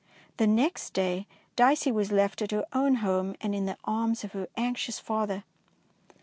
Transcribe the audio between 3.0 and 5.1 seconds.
home and in the arms of her anxious